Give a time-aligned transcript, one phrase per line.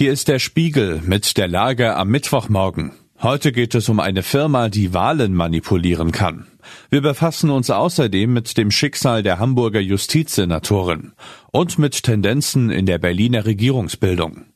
[0.00, 2.92] Hier ist der Spiegel mit der Lage am Mittwochmorgen.
[3.20, 6.46] Heute geht es um eine Firma, die Wahlen manipulieren kann.
[6.88, 11.12] Wir befassen uns außerdem mit dem Schicksal der Hamburger Justizsenatorin
[11.52, 14.46] und mit Tendenzen in der Berliner Regierungsbildung.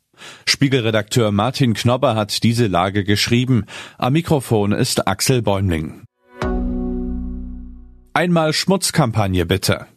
[0.47, 3.67] Spiegelredakteur Martin Knobber hat diese Lage geschrieben.
[3.99, 6.05] Am Mikrofon ist Axel Bäumling.
[8.15, 9.89] Einmal Schmutzkampagne bitte.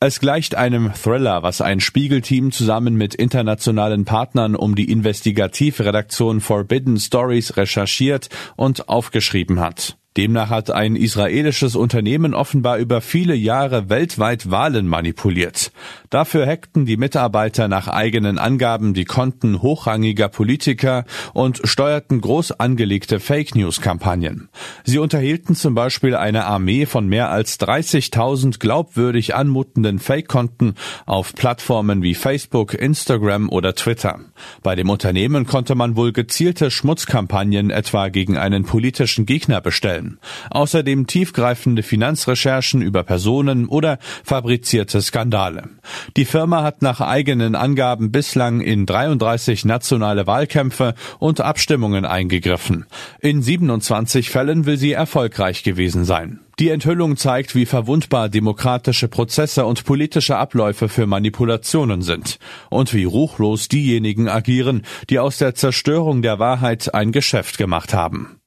[0.00, 6.98] Es gleicht einem Thriller, was ein Spiegelteam zusammen mit internationalen Partnern um die Investigativredaktion Forbidden
[6.98, 9.97] Stories recherchiert und aufgeschrieben hat.
[10.18, 15.70] Demnach hat ein israelisches Unternehmen offenbar über viele Jahre weltweit Wahlen manipuliert.
[16.10, 21.04] Dafür hackten die Mitarbeiter nach eigenen Angaben die Konten hochrangiger Politiker
[21.34, 24.48] und steuerten groß angelegte Fake News Kampagnen.
[24.82, 30.74] Sie unterhielten zum Beispiel eine Armee von mehr als 30.000 glaubwürdig anmutenden Fake-Konten
[31.06, 34.18] auf Plattformen wie Facebook, Instagram oder Twitter.
[34.64, 40.07] Bei dem Unternehmen konnte man wohl gezielte Schmutzkampagnen etwa gegen einen politischen Gegner bestellen.
[40.50, 45.68] Außerdem tiefgreifende Finanzrecherchen über Personen oder fabrizierte Skandale.
[46.16, 52.86] Die Firma hat nach eigenen Angaben bislang in 33 nationale Wahlkämpfe und Abstimmungen eingegriffen.
[53.20, 56.40] In 27 Fällen will sie erfolgreich gewesen sein.
[56.58, 63.04] Die Enthüllung zeigt, wie verwundbar demokratische Prozesse und politische Abläufe für Manipulationen sind und wie
[63.04, 68.37] ruchlos diejenigen agieren, die aus der Zerstörung der Wahrheit ein Geschäft gemacht haben.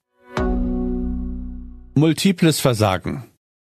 [1.93, 3.25] Multiples Versagen.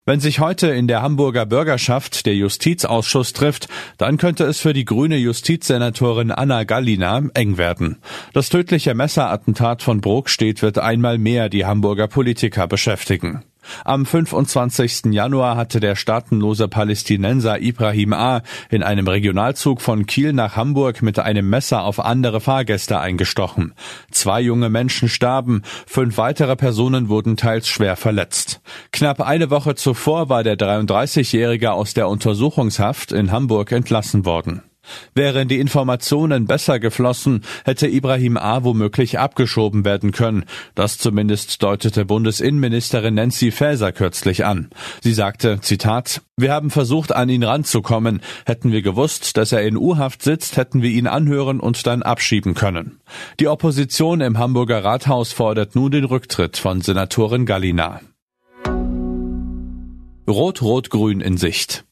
[0.07, 4.84] Wenn sich heute in der Hamburger Bürgerschaft der Justizausschuss trifft, dann könnte es für die
[4.84, 7.98] grüne Justizsenatorin Anna Gallina eng werden.
[8.33, 13.43] Das tödliche Messerattentat von Brokstedt wird einmal mehr die Hamburger Politiker beschäftigen.
[13.84, 15.12] Am 25.
[15.12, 18.43] Januar hatte der staatenlose Palästinenser Ibrahim A.
[18.71, 23.75] in einem Regionalzug von Kiel nach Hamburg mit einem Messer auf andere Fahrgäste eingestochen.
[24.11, 28.61] Zwei junge Menschen starben, fünf weitere Personen wurden teils schwer verletzt.
[28.93, 34.62] Knapp eine Woche zuvor war der 33-Jährige aus der Untersuchungshaft in Hamburg entlassen worden.
[35.15, 38.65] Wären die Informationen besser geflossen, hätte Ibrahim A.
[38.65, 40.45] womöglich abgeschoben werden können.
[40.75, 44.71] Das zumindest deutete Bundesinnenministerin Nancy Faeser kürzlich an.
[45.03, 48.21] Sie sagte, Zitat, wir haben versucht, an ihn ranzukommen.
[48.44, 52.55] Hätten wir gewusst, dass er in U-Haft sitzt, hätten wir ihn anhören und dann abschieben
[52.55, 53.00] können.
[53.41, 58.00] Die Opposition im Hamburger Rathaus fordert nun den Rücktritt von Senatorin Gallina.
[60.27, 61.84] Rot-Rot-Grün in Sicht.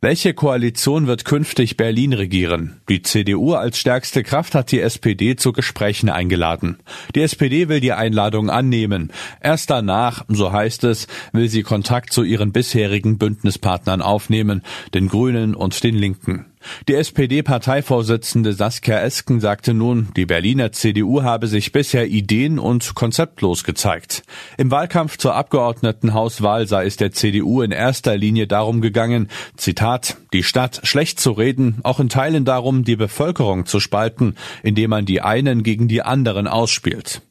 [0.00, 2.80] Welche Koalition wird künftig Berlin regieren?
[2.88, 6.78] Die CDU als stärkste Kraft hat die SPD zu Gesprächen eingeladen.
[7.16, 9.10] Die SPD will die Einladung annehmen.
[9.40, 14.62] Erst danach, so heißt es, will sie Kontakt zu ihren bisherigen Bündnispartnern aufnehmen,
[14.94, 16.46] den Grünen und den Linken.
[16.88, 23.64] Die SPD-Parteivorsitzende Saskia Esken sagte nun, die Berliner CDU habe sich bisher ideen- und konzeptlos
[23.64, 24.22] gezeigt.
[24.56, 30.42] Im Wahlkampf zur Abgeordnetenhauswahl sei es der CDU in erster Linie darum gegangen, Zitat, die
[30.42, 35.20] Stadt schlecht zu reden, auch in Teilen darum, die Bevölkerung zu spalten, indem man die
[35.20, 37.22] einen gegen die anderen ausspielt.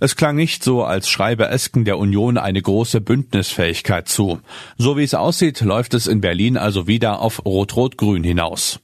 [0.00, 4.40] Es klang nicht so, als schreibe Esken der Union eine große Bündnisfähigkeit zu.
[4.78, 8.80] So wie es aussieht, läuft es in Berlin also wieder auf Rot-Rot-Grün hinaus.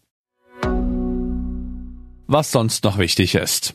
[2.27, 3.75] Was sonst noch wichtig ist.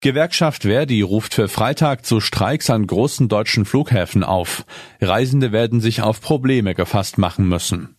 [0.00, 4.66] Gewerkschaft Verdi ruft für Freitag zu Streiks an großen deutschen Flughäfen auf.
[5.00, 7.96] Reisende werden sich auf Probleme gefasst machen müssen.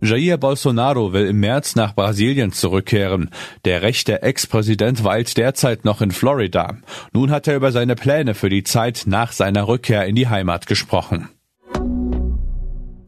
[0.00, 3.30] Jair Bolsonaro will im März nach Brasilien zurückkehren.
[3.64, 6.76] Der rechte Ex-Präsident weilt derzeit noch in Florida.
[7.12, 10.66] Nun hat er über seine Pläne für die Zeit nach seiner Rückkehr in die Heimat
[10.66, 11.28] gesprochen.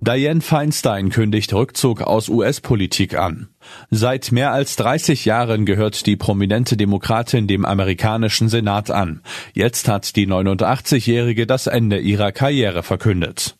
[0.02, 3.48] Dianne Feinstein kündigt Rückzug aus US-Politik an.
[3.90, 9.20] Seit mehr als 30 Jahren gehört die prominente Demokratin dem amerikanischen Senat an.
[9.52, 13.59] Jetzt hat die 89-Jährige das Ende ihrer Karriere verkündet.